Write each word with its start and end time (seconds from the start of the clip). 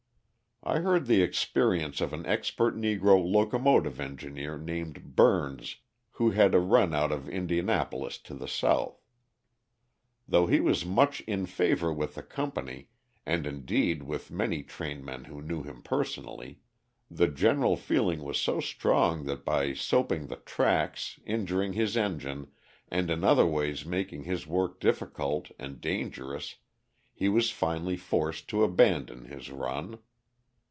I 0.63 0.77
heard 0.81 1.07
the 1.07 1.23
experiences 1.23 2.01
of 2.01 2.13
an 2.13 2.23
expert 2.27 2.77
Negro 2.77 3.19
locomotive 3.19 3.99
engineer 3.99 4.59
named 4.59 5.15
Burns 5.15 5.77
who 6.11 6.29
had 6.29 6.53
a 6.53 6.59
run 6.59 6.93
out 6.93 7.11
of 7.11 7.27
Indianapolis 7.27 8.19
to 8.19 8.35
the 8.35 8.47
South. 8.47 9.01
Though 10.27 10.45
he 10.45 10.59
was 10.59 10.85
much 10.85 11.21
in 11.21 11.47
favour 11.47 11.91
with 11.91 12.13
the 12.13 12.21
company, 12.21 12.89
and 13.25 13.47
indeed 13.47 14.03
with 14.03 14.29
many 14.29 14.61
trainmen 14.61 15.23
who 15.23 15.41
knew 15.41 15.63
him 15.63 15.81
personally, 15.81 16.59
the 17.09 17.27
general 17.27 17.75
feeling 17.75 18.21
was 18.21 18.39
so 18.39 18.59
strong 18.59 19.23
that 19.23 19.43
by 19.43 19.73
soaping 19.73 20.27
the 20.27 20.35
tracks, 20.37 21.19
injuring 21.25 21.73
his 21.73 21.97
engine, 21.97 22.51
and 22.87 23.09
in 23.09 23.23
other 23.23 23.47
ways 23.47 23.83
making 23.83 24.25
his 24.25 24.45
work 24.45 24.79
difficult 24.79 25.49
and 25.57 25.81
dangerous, 25.81 26.57
he 27.15 27.27
was 27.29 27.49
finally 27.49 27.97
forced 27.97 28.47
to 28.49 28.63
abandon 28.63 29.25
his 29.25 29.49
run. 29.49 29.97